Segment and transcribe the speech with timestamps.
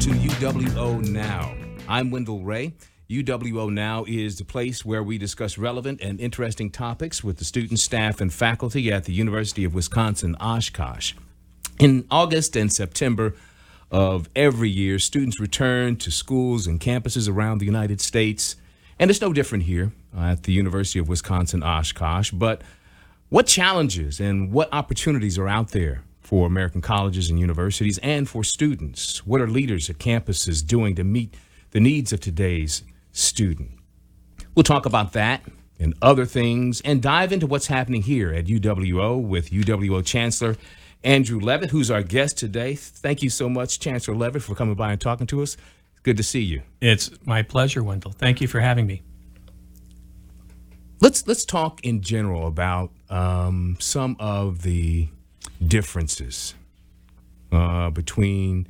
[0.00, 1.54] to UWO Now.
[1.86, 2.72] I'm Wendell Ray.
[3.10, 7.82] UWO Now is the place where we discuss relevant and interesting topics with the students,
[7.82, 11.12] staff, and faculty at the University of Wisconsin Oshkosh.
[11.78, 13.34] In August and September
[13.90, 18.56] of every year, students return to schools and campuses around the United States,
[18.98, 22.30] and it's no different here at the University of Wisconsin Oshkosh.
[22.30, 22.62] But
[23.28, 28.44] what challenges and what opportunities are out there for American colleges and universities and for
[28.44, 29.26] students?
[29.26, 31.34] What are leaders at campuses doing to meet
[31.70, 33.70] the needs of today's student?
[34.54, 35.42] We'll talk about that
[35.78, 40.56] and other things and dive into what's happening here at UWO with UWO Chancellor
[41.02, 42.74] Andrew Leavitt, who's our guest today.
[42.74, 45.56] Thank you so much, Chancellor Leavitt, for coming by and talking to us.
[46.02, 46.62] Good to see you.
[46.80, 48.12] It's my pleasure, Wendell.
[48.12, 49.02] Thank you for having me.
[51.00, 55.08] Let's let's talk in general about um, some of the
[55.66, 56.54] differences
[57.52, 58.66] uh, between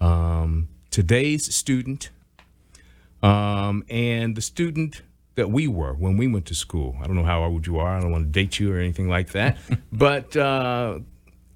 [0.00, 2.10] um, today's student
[3.22, 5.02] um, and the student
[5.34, 6.96] that we were when we went to school.
[7.00, 7.96] I don't know how old you are.
[7.96, 9.56] I don't want to date you or anything like that.
[9.92, 10.98] but uh,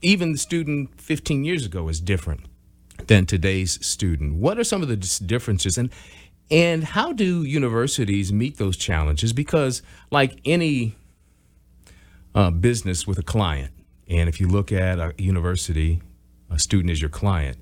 [0.02, 2.42] even the student 15 years ago is different
[3.06, 4.36] than today's student.
[4.36, 5.76] What are some of the differences?
[5.76, 5.90] And
[6.48, 9.32] and how do universities meet those challenges?
[9.32, 10.94] Because, like any
[12.36, 13.72] uh, business with a client,
[14.08, 16.00] and if you look at a university,
[16.50, 17.58] a student is your client,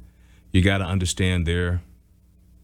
[0.53, 1.83] you got to understand their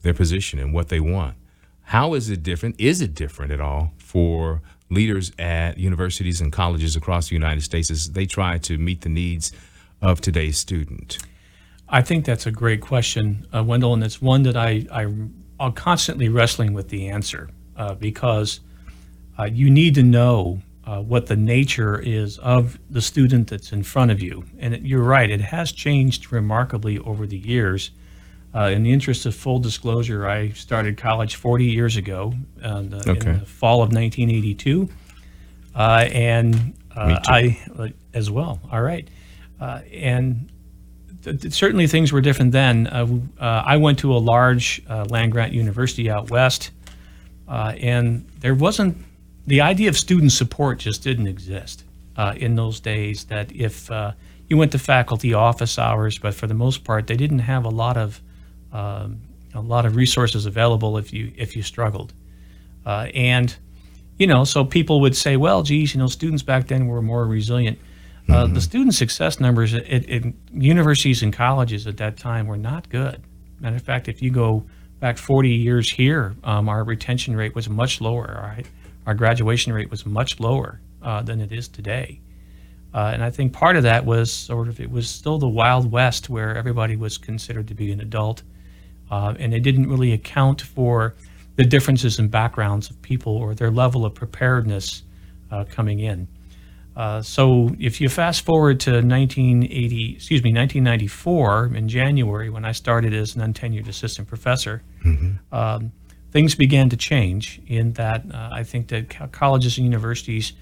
[0.03, 1.37] their position and what they want.
[1.83, 2.77] How is it different?
[2.78, 7.91] Is it different at all for leaders at universities and colleges across the United States
[7.91, 9.53] as they try to meet the needs
[10.00, 11.19] of today's student?
[11.89, 15.03] I think that's a great question, uh, Wendell, and it's one that I, I
[15.59, 18.61] I'm constantly wrestling with the answer uh, because
[19.39, 23.83] uh, you need to know uh, what the nature is of the student that's in
[23.84, 24.45] front of you.
[24.59, 27.93] And it, you're right, it has changed remarkably over the years.
[28.53, 32.97] Uh, in the interest of full disclosure, I started college 40 years ago uh, the,
[33.09, 33.31] okay.
[33.31, 34.89] in the fall of 1982.
[35.73, 39.09] Uh, and I, as well, all right.
[39.61, 40.51] and
[41.22, 42.89] th- certainly things were different then.
[42.89, 43.07] Uh,
[43.39, 46.72] uh, I went to a large uh, land grant university out west,
[47.49, 48.97] uh, and there wasn't
[49.50, 51.84] the idea of student support just didn't exist
[52.16, 53.25] uh, in those days.
[53.25, 54.12] That if uh,
[54.49, 57.69] you went to faculty office hours, but for the most part, they didn't have a
[57.69, 58.21] lot of
[58.72, 59.21] um,
[59.55, 62.12] a lot of resources available if you if you struggled,
[62.87, 63.56] and
[64.19, 67.25] you know, so people would say, well, geez, you know, students back then were more
[67.25, 67.78] resilient
[68.31, 68.55] uh, mm-hmm.
[68.55, 70.22] The student success numbers at, at,
[70.53, 73.22] universities and colleges at that time were not good.
[73.59, 74.65] Matter of fact, if you go
[75.00, 78.28] back 40 years here, um, our retention rate was much lower.
[78.28, 78.59] Our,
[79.06, 82.21] our graduation rate was much lower uh, than it is today.
[82.93, 85.91] Uh, and I think part of that was sort of it was still the Wild
[85.91, 88.43] West where everybody was considered to be an adult,
[89.10, 91.15] uh, and they didn't really account for
[91.56, 95.03] the differences in backgrounds of people or their level of preparedness
[95.50, 96.27] uh, coming in.
[96.97, 102.72] Uh, so if you fast forward to 1980, excuse me, 1994 in January when I
[102.72, 105.55] started as an untenured assistant professor, mm-hmm.
[105.55, 105.93] um,
[106.30, 107.60] things began to change.
[107.66, 110.52] In that, uh, I think that colleges and universities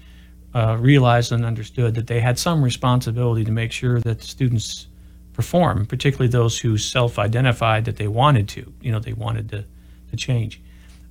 [0.53, 4.87] uh, realized and understood that they had some responsibility to make sure that students
[5.33, 8.73] perform, particularly those who self-identified that they wanted to.
[8.81, 9.65] You know, they wanted to
[10.09, 10.59] to change,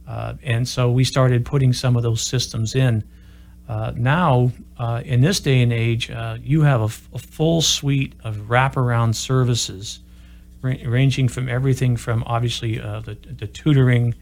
[0.09, 3.05] uh, and so we started putting some of those systems in.
[3.69, 7.61] Uh, now, uh, in this day and age, uh, you have a, f- a full
[7.61, 10.01] suite of wraparound services,
[10.63, 14.15] ra- ranging from everything from obviously the, the, tutoring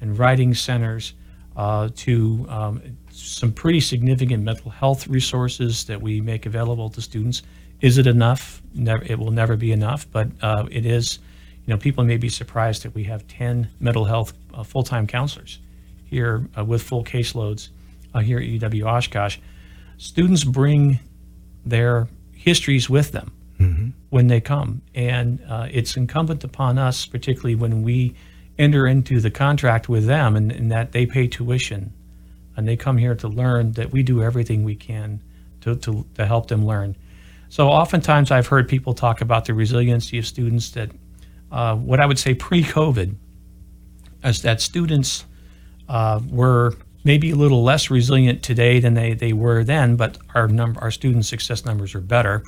[0.00, 1.14] and writing centers
[1.56, 7.42] uh, to um, some pretty significant mental health resources that we make available to students.
[7.80, 8.62] Is it enough?
[8.74, 11.18] Never, it will never be enough, but uh, it is.
[11.66, 14.32] You know, people may be surprised that we have 10 mental health
[14.64, 15.58] full-time counselors
[16.06, 17.68] here with full caseloads
[18.14, 19.38] uh, here at UW Oshkosh,
[19.96, 20.98] students bring
[21.64, 23.88] their histories with them mm-hmm.
[24.10, 24.82] when they come.
[24.94, 28.14] And uh, it's incumbent upon us, particularly when we
[28.60, 31.92] enter into the contract with them and, and, that they pay tuition
[32.56, 35.20] and they come here to learn, that we do everything we can
[35.62, 36.94] to, to, to help them learn.
[37.48, 40.90] So oftentimes I've heard people talk about the resiliency of students that
[41.50, 43.14] uh, what I would say pre-COVID
[44.22, 45.24] is that students
[45.88, 50.46] uh, were maybe a little less resilient today than they, they were then, but our
[50.46, 52.44] number our student success numbers are better.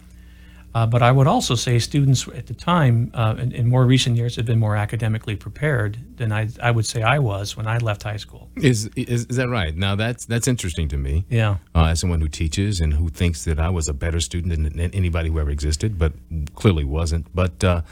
[0.75, 4.17] Uh, but I would also say students at the time, uh, in, in, more recent
[4.17, 7.77] years, have been more academically prepared than I, I would say I was when I
[7.79, 8.49] left high school.
[8.57, 9.77] Is, is, is that right?
[9.77, 11.27] Now that's that's interesting to me.
[11.29, 11.59] Yeah.
[11.75, 14.77] Uh, as someone who teaches and who thinks that I was a better student than,
[14.77, 16.15] than anybody who ever existed, but
[16.55, 17.27] clearly wasn't.
[17.35, 17.83] But uh,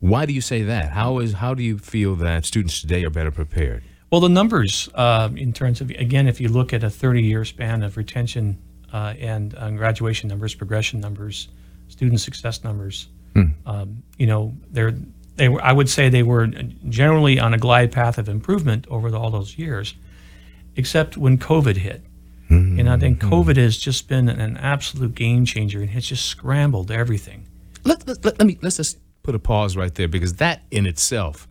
[0.00, 0.92] Why do you say that?
[0.92, 3.82] How is how do you feel that students today are better prepared?
[4.10, 7.82] Well, the numbers uh, in terms of again, if you look at a 30-year span
[7.82, 8.58] of retention
[8.92, 11.48] uh, and graduation numbers, progression numbers,
[11.90, 13.08] student success numbers,
[13.66, 14.94] um, you know, they're
[15.36, 15.62] they were.
[15.62, 16.46] I would say they were
[16.88, 19.94] generally on a glide path of improvement over the, all those years,
[20.76, 22.02] except when COVID hit.
[22.80, 26.90] And I think COVID has just been an absolute game changer, and it's just scrambled
[26.90, 27.46] everything.
[27.84, 30.84] Let, let, let, let me let's just put a pause right there because that in
[30.84, 31.46] itself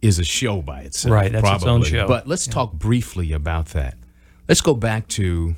[0.00, 1.12] is a show by itself.
[1.12, 2.08] Right, that's its own show.
[2.08, 3.98] But let's talk briefly about that.
[4.48, 5.54] Let's go back to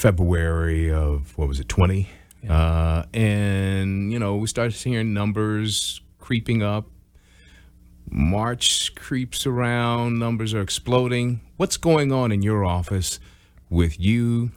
[0.00, 2.08] February of what was it, twenty?
[2.48, 6.86] Uh, and you know we started seeing numbers creeping up.
[8.08, 11.42] March creeps around, numbers are exploding.
[11.58, 13.20] What's going on in your office
[13.68, 14.52] with you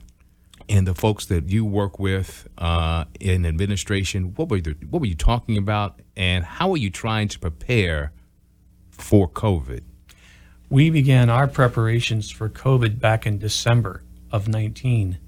[0.69, 4.33] and the folks that you work with uh, in administration?
[4.35, 8.13] What were the, what were you talking about, and how are you trying to prepare
[8.91, 9.81] for COVID?
[10.69, 15.19] We began our preparations for COVID back in December of 19,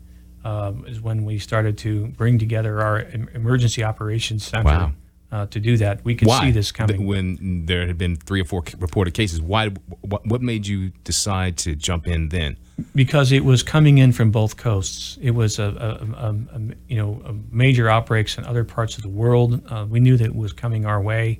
[0.45, 3.01] um, is when we started to bring together our
[3.33, 4.91] emergency operations center Wow.
[5.31, 6.05] uh, to do that.
[6.05, 6.41] We could Why?
[6.41, 7.05] see this coming.
[7.05, 9.69] When there had been three or four reported cases, why?
[10.01, 12.57] What, what made you decide to jump in then?
[12.93, 15.17] because it was coming in from both coasts.
[15.21, 16.59] It was a, a, a, a
[16.89, 19.61] you know a major outbreaks in other parts of the world.
[19.71, 21.39] Uh, we knew that it was coming our way.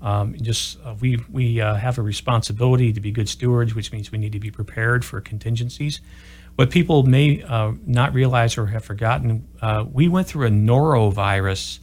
[0.00, 4.12] Um, just uh, we we uh, have a responsibility to be good stewards, which means
[4.12, 6.00] we need to be prepared for contingencies.
[6.54, 11.78] What people may uh, not realize or have forgotten, uh, we went through a norovirus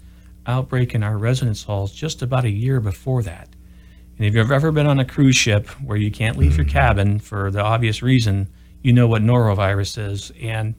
[0.45, 3.49] outbreak in our residence halls just about a year before that.
[4.17, 7.19] And if you've ever been on a cruise ship where you can't leave your cabin
[7.19, 8.47] for the obvious reason,
[8.81, 10.31] you know what norovirus is.
[10.41, 10.75] And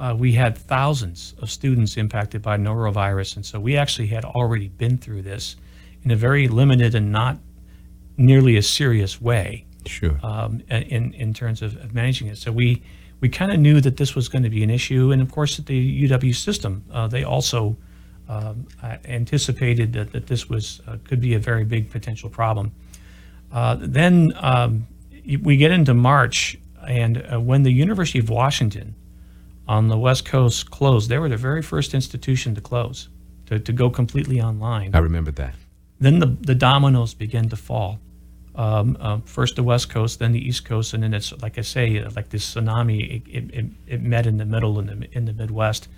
[0.00, 3.36] uh, we had thousands of students impacted by norovirus.
[3.36, 5.56] And so we actually had already been through this
[6.04, 7.38] in a very limited and not
[8.16, 10.18] nearly as serious way Sure.
[10.22, 12.38] um, in, in terms of, of managing it.
[12.38, 12.82] So we,
[13.20, 15.10] we kind of knew that this was going to be an issue.
[15.10, 17.76] And of course, at the UW system, uh, they also
[18.28, 18.66] um,
[19.04, 22.72] anticipated that, that this was uh, could be a very big potential problem.
[23.50, 24.86] Uh, then um,
[25.42, 26.56] we get into March,
[26.86, 28.94] and uh, when the University of Washington
[29.68, 33.08] on the West Coast closed, they were the very first institution to close,
[33.46, 35.54] to, to go completely online I remember that.
[36.02, 37.98] Then the, the dominoes begin to fall.
[38.54, 41.62] Um, uh, first the West Coast, then the East Coast, and then it's like I
[41.62, 43.22] say, uh, like this tsunami.
[43.26, 45.88] It, it, it, met in the middle in the in the Midwest,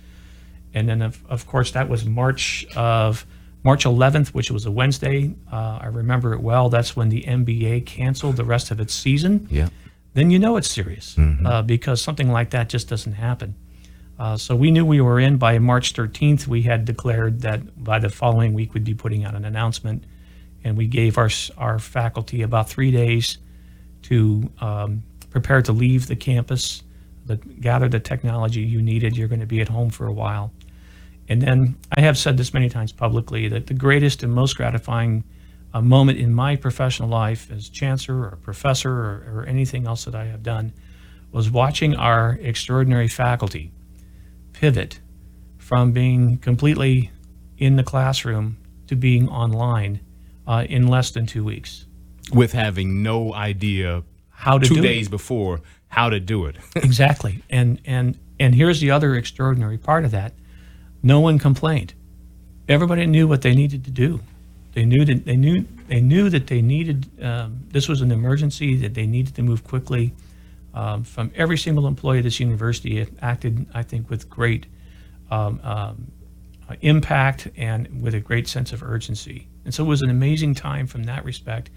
[0.73, 3.25] and then of, of course that was March of
[3.63, 5.33] March 11th, which was a Wednesday.
[5.51, 6.69] Uh, I remember it well.
[6.69, 9.69] That's when the NBA canceled the rest of its season Yeah.
[10.13, 13.55] then you know it's serious uh, because something like that just doesn't happen.
[14.17, 16.47] Uh, so we knew we were in by March 13th.
[16.47, 20.05] We had declared that by the following week we'd be putting out an announcement,
[20.63, 23.37] and we gave our our faculty about three days
[24.03, 26.81] to um, prepare to leave the campus,
[27.25, 29.17] the, gather the technology you needed.
[29.17, 30.53] You're going to be at home for a while,
[31.27, 35.25] and then I have said this many times publicly that the greatest and most gratifying
[35.73, 40.15] uh, moment in my professional life as chancellor or professor or, or anything else that
[40.15, 40.71] I have done
[41.33, 43.73] was watching our extraordinary faculty
[44.65, 44.99] pivot
[45.59, 47.11] from being completely
[47.59, 48.57] in the classroom
[48.87, 49.99] to being online
[50.47, 51.85] uh, in less than two weeks.
[52.33, 55.11] With having no idea How to two do days it.
[55.11, 56.55] before how to do it.
[56.77, 57.43] exactly.
[57.47, 60.33] And and and here's the other extraordinary part of that:
[61.03, 61.93] no one complained.
[62.67, 64.21] Everybody knew what they needed to do.
[64.73, 67.05] They knew that they knew they knew that they needed.
[67.21, 70.13] Um, this was an emergency that they needed to move quickly.
[70.75, 74.65] Um, from every single employee at this university, it acted, I think, with great
[75.31, 76.11] um, um,
[76.69, 79.47] uh, impact and with a great sense of urgency.
[79.63, 81.69] And so it was an amazing time from that respect.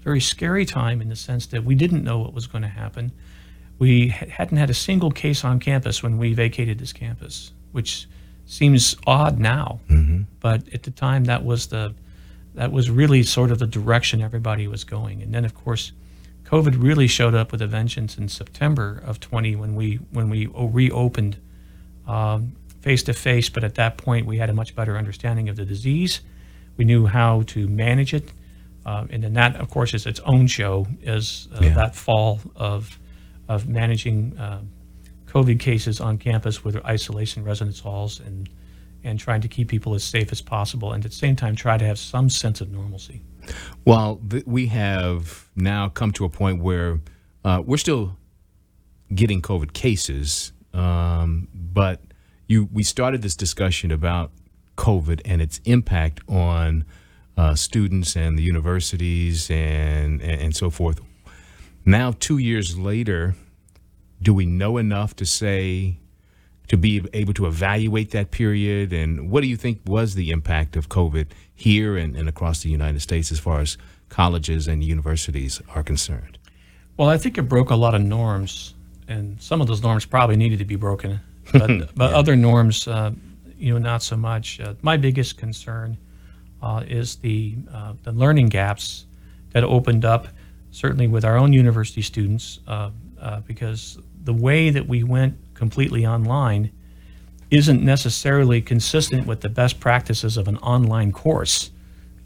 [0.00, 3.12] Very scary time in the sense that we didn't know what was going to happen.
[3.78, 8.08] We ha- hadn't had a single case on campus when we vacated this campus, which
[8.46, 9.80] seems odd now,
[10.40, 11.94] but at the time that was the
[12.54, 15.22] that was really sort of the direction everybody was going.
[15.22, 15.92] And then, of course,
[16.46, 20.46] COVID really showed up with a vengeance in September of 20 when we when we
[20.46, 21.36] reopened
[22.82, 23.48] face to face.
[23.48, 26.20] But at that point, we had a much better understanding of the disease.
[26.76, 28.32] We knew how to manage it,
[28.84, 30.86] uh, and then that, of course, is its own show.
[31.02, 31.74] Is uh, Yeah.
[31.74, 32.98] that fall of
[33.48, 34.60] of managing uh,
[35.26, 38.48] COVID cases on campus with isolation residence halls and
[39.06, 41.78] and trying to keep people as safe as possible, and at the same time try
[41.78, 43.22] to have some sense of normalcy.
[43.84, 47.00] Well, th- we have now come to a point where
[47.44, 48.16] uh, we're still
[49.14, 52.00] getting COVID cases, um, but
[52.48, 54.32] you we started this discussion about
[54.76, 56.84] COVID and its impact on
[57.36, 61.00] uh, students and the universities and, and and so forth.
[61.84, 63.36] Now, two years later,
[64.20, 65.98] do we know enough to say
[66.68, 68.92] to be able to evaluate that period?
[68.92, 72.70] And what do you think was the impact of COVID here and, and across the
[72.70, 76.38] United States as far as colleges and universities are concerned?
[76.96, 78.74] Well, I think it broke a lot of norms,
[79.06, 81.20] and some of those norms probably needed to be broken,
[81.52, 83.12] but, but other norms, uh,
[83.58, 84.60] you know, not so much.
[84.60, 85.98] Uh, my biggest concern
[86.62, 89.06] uh, is the uh, the learning gaps
[89.52, 90.28] that opened up,
[90.70, 96.06] certainly with our own university students, uh, uh, because the way that we went completely
[96.06, 96.70] online
[97.50, 101.70] isn't necessarily consistent with the best practices of an online course.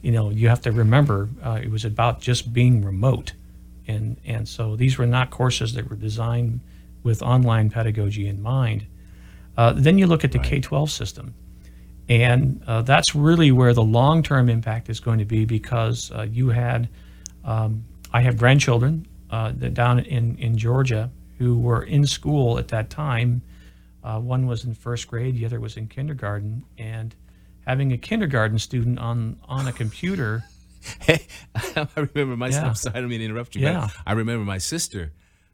[0.03, 3.33] You know, you have to remember uh, it was about just being remote,
[3.87, 6.61] and and so these were not courses that were designed
[7.03, 8.87] with online pedagogy in mind.
[9.57, 11.35] Uh, then you look at the K-12 system,
[12.09, 16.49] and uh, that's really where the long-term impact is going to be because uh, you
[16.49, 16.89] had,
[17.45, 21.11] um, I have grandchildren uh, that down in in Georgia
[21.41, 23.41] who were in school at that time.
[24.05, 27.17] Uh, one was in first grade, the other was in kindergarten, and
[27.67, 30.45] having a kindergarten student on on a computer.
[31.01, 32.49] Hey, I remember my.
[32.49, 32.69] Yeah.
[32.69, 33.61] I'm sorry, I don't mean to interrupt you.
[33.61, 33.89] Yeah.
[33.89, 35.13] But I remember my sister.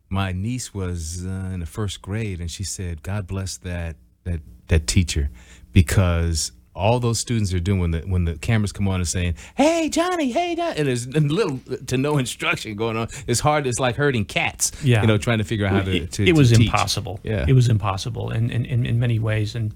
[0.09, 4.43] My niece was uh, in the first grade, and she said, "God bless that that
[4.69, 5.31] that teacher,"
[5.73, 9.35] because all those students are doing when the when the cameras come on and saying,
[9.57, 13.09] "Hey, Johnny, hey, Johnny," and there's little to no instruction going on.
[13.27, 13.67] It's hard.
[13.67, 14.73] It's like herding cats.
[14.85, 15.01] Yeah.
[15.01, 15.97] you know, trying to figure out how to.
[15.97, 16.67] it, to it was to teach.
[16.67, 17.21] impossible.
[17.23, 17.45] Yeah.
[17.49, 19.55] It was impossible and in, in, in many ways.
[19.55, 19.75] And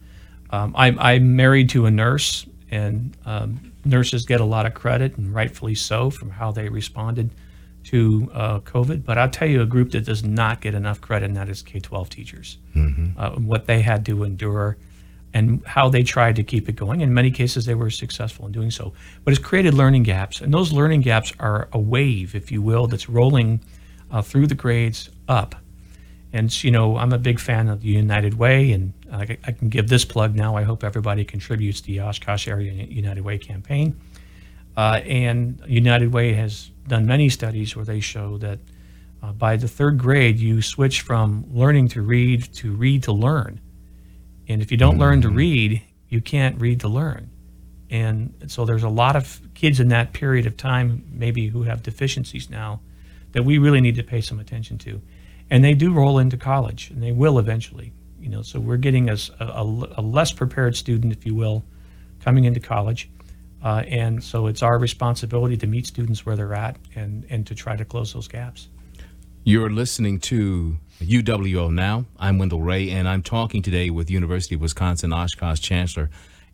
[0.51, 5.17] um, I, I'm married to a nurse, and um, nurses get a lot of credit,
[5.17, 7.31] and rightfully so, from how they responded
[7.85, 9.05] to uh, COVID.
[9.05, 11.63] But I'll tell you a group that does not get enough credit, and that is
[11.63, 12.59] K 12 teachers.
[13.17, 14.77] Uh, what they had to endure
[15.33, 17.01] and how they tried to keep it going.
[17.01, 18.93] In many cases, they were successful in doing so.
[19.25, 22.87] But it's created learning gaps, and those learning gaps are a wave, if you will,
[22.87, 23.61] that's rolling
[24.11, 25.55] uh, through the grades up.
[26.33, 29.69] And you know, I'm a big fan of the United Way, and I, I can
[29.69, 30.57] give this plug now.
[30.57, 33.99] I hope everybody contributes to the Oshkosh Area United Way campaign.
[34.77, 38.59] Uh, and United Way has done many studies where they show that
[39.23, 43.61] uh, by the third grade, you switch from learning to read to read to learn.
[44.51, 47.31] And if you don't learn to read, you can't read to learn.
[47.89, 51.85] And so there's a lot of kids in that period of time, maybe who have
[51.85, 52.81] deficiencies now,
[53.31, 55.01] that we really need to pay some attention to.
[55.51, 57.93] And they do roll into college, and they will eventually.
[58.19, 61.65] You know, so we're getting a less prepared student, if you will,
[62.21, 63.09] coming into college.
[63.63, 67.55] Uh, and so it's our responsibility to meet students where they're at and, and to
[67.55, 68.69] try to close those gaps.
[69.43, 72.05] You're listening to UWO Now.
[72.19, 76.11] I'm Wendell Ray, and I'm talking today with University of Wisconsin Oshkosh Chancellor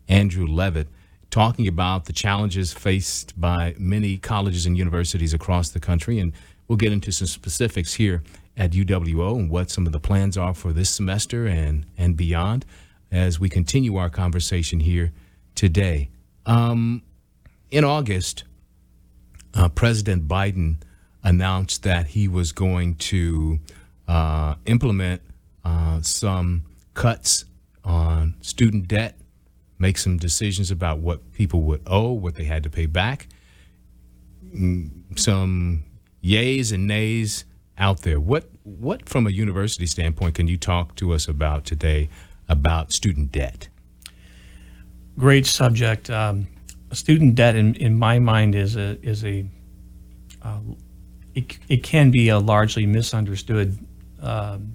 [0.07, 0.87] Andrew Leavitt,
[1.29, 6.17] talking about the challenges faced by many colleges and universities across the country.
[6.17, 6.31] And
[6.69, 8.23] we'll get into some specifics here
[8.55, 12.65] at UWO and what some of the plans are for this semester and, and beyond
[13.11, 15.11] as we continue our conversation here
[15.55, 16.09] today.
[16.45, 17.03] Um,
[17.69, 18.45] in August,
[19.53, 20.77] uh, President Biden
[21.23, 23.59] announced that he was going to
[24.07, 25.21] uh, implement
[25.65, 27.45] uh, some cuts
[27.83, 29.17] on student debt,
[29.79, 33.27] make some decisions about what people would owe, what they had to pay back.
[35.15, 35.83] Some
[36.23, 37.45] yays and nays
[37.77, 38.19] out there.
[38.19, 42.09] What, what, from a university standpoint, can you talk to us about today
[42.49, 43.67] about student debt?
[45.17, 46.09] Great subject.
[46.09, 46.47] Um,
[46.91, 49.45] student debt, in, in my mind, is a is a
[50.41, 50.59] uh,
[51.37, 53.77] it, it can be a largely misunderstood
[54.21, 54.73] um,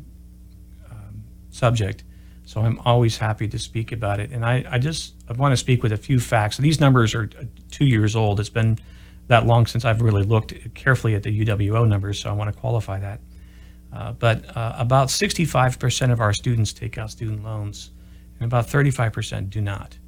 [0.89, 2.05] um, subject.
[2.45, 4.31] So I'm always happy to speak about it.
[4.31, 6.59] And I, I just I want to speak with a few facts.
[6.59, 8.39] These numbers are uh, two years old.
[8.39, 8.79] It's been
[9.27, 12.59] that long since I've really looked carefully at the UWO numbers, so I want to
[12.59, 13.21] qualify that.
[13.93, 17.91] Uh, but uh, about 65% of our students take out student loans,
[18.39, 19.99] and about 35% do not.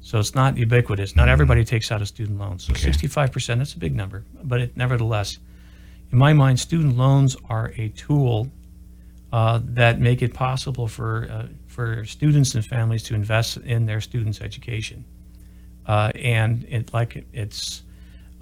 [0.00, 1.16] So it's not ubiquitous.
[1.16, 2.58] Not everybody takes out a student loan.
[2.58, 4.24] So 65%, that's a big number.
[4.42, 5.38] But it, nevertheless,
[6.12, 8.48] in my mind, student loans are a tool
[9.32, 14.00] uh, that make it possible for, uh, for students and families to invest in their
[14.00, 15.04] students' education.
[15.86, 17.82] Uh, and it, like it's,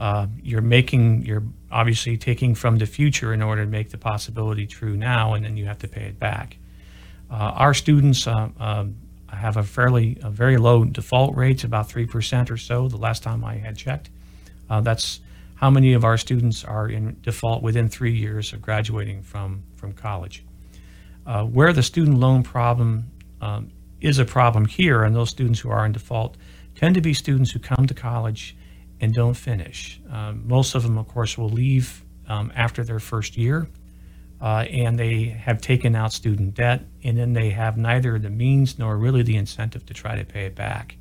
[0.01, 4.67] uh, you're making, you're obviously taking from the future in order to make the possibility
[4.67, 6.57] true now, and then you have to pay it back.
[7.31, 8.97] Uh, our students uh, um,
[9.29, 13.45] have a fairly, a very low default rates, about 3% or so, the last time
[13.45, 14.09] I had checked.
[14.71, 15.21] That's
[15.59, 19.93] how many of our students are in default within three years of graduating from, from
[19.93, 20.45] college.
[21.27, 23.11] Uh, where the student loan problem
[23.41, 26.37] um, is a problem here, and those students who are in default
[26.77, 28.57] tend to be students who come to college
[29.01, 30.01] and don't finish.
[30.11, 33.69] Um, most of them, of course, will leave um, after their first year,
[34.41, 38.79] uh, and they have taken out student debt, and then they have neither the means
[38.79, 40.97] nor really the incentive to try to pay it back.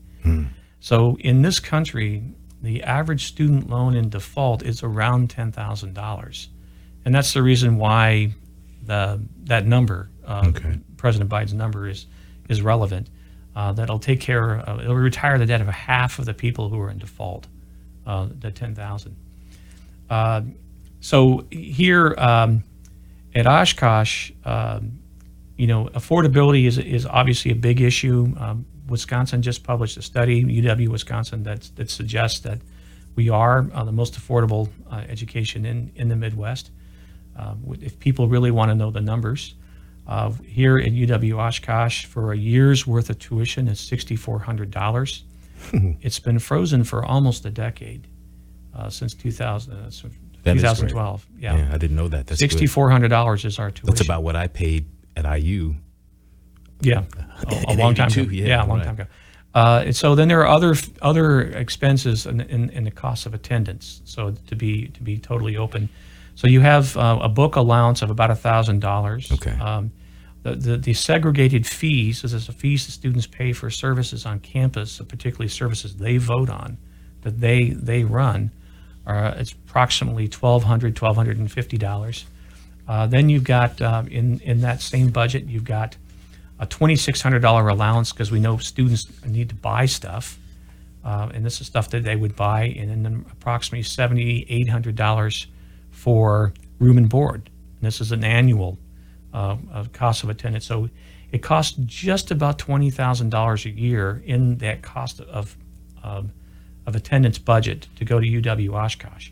[0.79, 2.23] So in this country,
[2.61, 6.49] the average student loan in default is around ten thousand dollars,
[7.05, 8.33] and that's the reason why
[8.85, 10.79] the that number, uh, Okay.
[10.97, 12.07] President Biden's number, is
[12.49, 13.09] is relevant.
[13.55, 16.79] Uh, that'll take care of it'll retire the debt of half of the people who
[16.79, 17.47] are in default,
[18.05, 19.15] uh, the ten thousand.
[20.09, 20.41] Uh,
[20.99, 22.63] so here um,
[23.35, 24.99] at Oshkosh, um,
[25.57, 28.33] you know, affordability is is obviously a big issue.
[28.37, 32.59] Um, Wisconsin just published a study, UW Wisconsin, that that suggests that
[33.15, 36.71] we are uh, the most affordable uh, education in in the Midwest.
[37.37, 39.55] Uh, if people really want to know the numbers,
[40.07, 44.71] uh, here at UW Oshkosh, for a year's worth of tuition is sixty four hundred
[44.71, 45.23] dollars.
[46.01, 48.07] it's been frozen for almost a decade,
[48.75, 50.07] uh, since 2000, uh, so
[50.43, 51.25] That is 2012.
[51.39, 52.27] Yeah, Yeah, I didn't know that.
[52.27, 53.87] That's sixty four hundred dollars is our tuition.
[53.87, 55.75] That's about what I paid at IU.
[56.81, 57.03] Yeah,
[57.47, 58.21] a, a long time ago.
[58.29, 58.85] yeah, Yeah, a long right.
[58.85, 59.05] time ago.
[59.55, 63.33] Uh, and so then there are other other expenses in, in, in the cost of
[63.33, 64.01] attendance.
[64.05, 65.89] So to be to be totally open,
[66.35, 69.31] so you have uh, a book allowance of about thousand dollars.
[69.31, 69.57] Okay.
[69.59, 69.91] Um,
[70.43, 74.39] the, the, the segregated fees, this is the fees that students pay for services on
[74.39, 76.77] campus, particularly services they vote on,
[77.23, 78.51] that they they run,
[79.05, 82.25] are it's approximately twelve hundred, twelve hundred and fifty dollars.
[82.87, 85.97] Uh, then you've got uh, in in that same budget, you've got
[86.59, 90.37] a twenty-six hundred dollar allowance because we know students need to buy stuff,
[91.03, 95.47] uh, and this is stuff that they would buy, and then approximately seventy-eight hundred dollars
[95.91, 97.49] for room and board.
[97.79, 98.77] And this is an annual
[99.33, 100.89] uh, uh, cost of attendance, so
[101.31, 105.55] it costs just about twenty thousand dollars a year in that cost of
[106.03, 106.31] um,
[106.85, 109.29] of attendance budget to go to UW Oshkosh.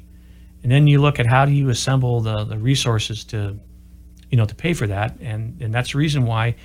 [0.61, 3.57] And then you look at how do you assemble the, the resources to,
[4.29, 5.15] you know, to pay for that.
[5.21, 6.55] And, and that's the reason why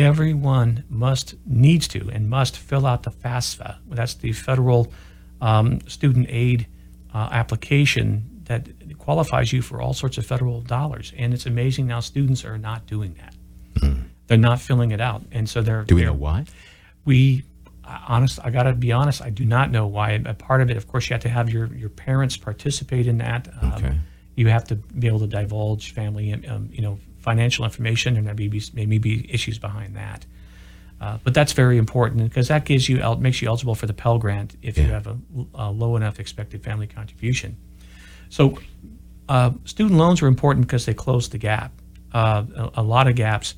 [0.00, 3.76] everyone must, needs to, and must fill out the FAFSA.
[3.88, 4.92] That's the federal
[5.40, 6.66] um, student aid
[7.14, 11.12] uh, application that qualifies you for all sorts of federal dollars.
[11.16, 13.34] And it's amazing now students are not doing that.
[14.26, 15.22] They're not filling it out.
[15.32, 16.44] And so they're, Do we they're know why?
[17.04, 17.42] we
[18.08, 20.86] honest i gotta be honest i do not know why a part of it of
[20.86, 23.98] course you have to have your your parents participate in that um, Okay.
[24.36, 28.34] you have to be able to divulge family um, you know financial information and there
[28.34, 30.26] may be, may be issues behind that
[31.00, 34.18] uh, but that's very important because that gives you makes you eligible for the Pell
[34.18, 35.16] Grant if you have a,
[35.54, 37.56] a low enough expected family contribution.
[38.28, 38.58] So
[39.28, 41.72] uh, student loans are important because they close the gap,
[42.12, 43.54] uh, a, a lot of gaps.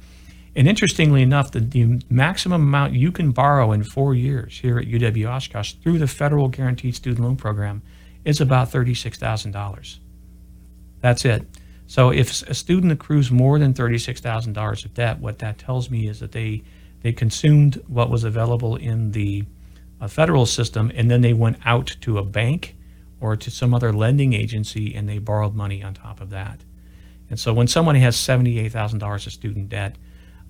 [0.54, 4.86] And interestingly enough, the, the maximum amount you can borrow in four years here at
[4.86, 7.82] UW Oshkosh through the federal guaranteed student loan program
[8.24, 9.98] is about thirty-six thousand dollars.
[11.00, 11.44] That's it.
[11.92, 15.90] So if a student accrues more than thirty-six thousand dollars of debt, what that tells
[15.90, 16.62] me is that they
[17.02, 19.44] they consumed what was available in the
[20.00, 22.76] uh, federal system, and then they went out to a bank
[23.20, 26.60] or to some other lending agency and they borrowed money on top of that.
[27.28, 29.96] And so when someone has seventy-eight thousand dollars of student debt,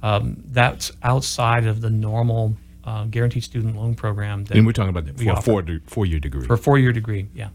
[0.01, 4.45] um, that's outside of the normal uh, guaranteed student loan program.
[4.45, 6.47] That And we're talking about that we for a four, four year degree.
[6.47, 7.49] for a four-year degree, yeah.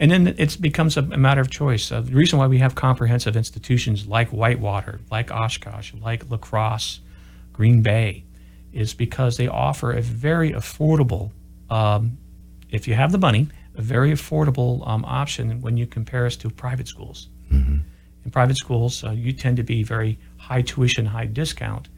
[0.00, 1.92] And then it becomes a, a matter of choice.
[1.92, 7.00] Uh, the reason why we have comprehensive institutions like Whitewater, like Oshkosh, like La Crosse,
[7.52, 8.24] Green Bay,
[8.72, 11.30] is because they offer a very affordable,
[11.70, 12.18] um,
[12.70, 16.50] if you have the money, a very affordable um, option when you compare us to
[16.50, 17.28] private schools.
[18.24, 21.88] In private schools, uh, you tend to be very high tuition, high discount,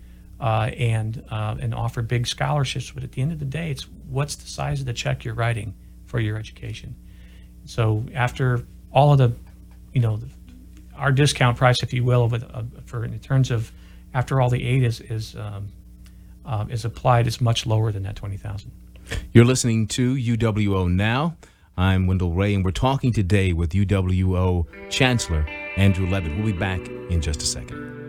[0.40, 2.90] uh, and uh, and offer big scholarships.
[2.90, 5.34] But at the end of the day, it's what's the size of the check you're
[5.34, 6.94] writing for your education.
[7.66, 9.32] So after all of the,
[9.92, 10.28] you know, the,
[10.96, 13.70] our discount price, if you will, with uh, for in terms of
[14.14, 15.68] after all the aid is is um,
[16.44, 18.70] uh, is applied, is much lower than that twenty thousand.
[19.32, 21.36] You're listening to UWO Now.
[21.76, 26.34] I'm Wendell Ray, and we're talking today with UWO Chancellor Andrew Leavitt.
[26.34, 28.05] We'll be back in just a second.